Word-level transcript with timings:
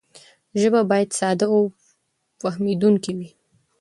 ژبه 0.61 0.81
باید 0.89 1.09
ساده 1.19 1.45
او 1.53 1.61
فهمېدونکې 2.41 3.11
وي. 3.17 3.29